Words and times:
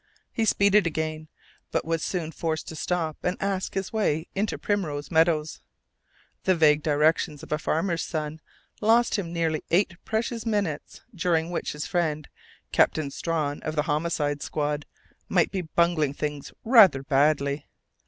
He 0.31 0.45
speeded 0.45 0.87
again, 0.87 1.27
but 1.69 1.85
was 1.85 2.03
soon 2.03 2.31
forced 2.31 2.67
to 2.69 2.75
stop 2.75 3.17
and 3.21 3.37
ask 3.39 3.75
his 3.75 3.93
way 3.93 4.25
into 4.33 4.57
Primrose 4.57 5.11
Meadows. 5.11 5.61
The 6.45 6.55
vague 6.55 6.81
directions 6.81 7.43
of 7.43 7.51
a 7.51 7.59
farmer's 7.59 8.01
son 8.01 8.41
lost 8.81 9.19
him 9.19 9.31
nearly 9.31 9.63
eight 9.69 9.93
precious 10.03 10.43
minutes, 10.43 11.01
during 11.13 11.51
which 11.51 11.73
his 11.73 11.85
friend, 11.85 12.27
Captain 12.71 13.11
Strawn 13.11 13.61
of 13.61 13.75
the 13.75 13.83
Homicide 13.83 14.41
Squad, 14.41 14.87
might 15.29 15.51
be 15.51 15.61
bungling 15.61 16.15
things 16.15 16.51
rather 16.63 17.03
badly. 17.03 17.67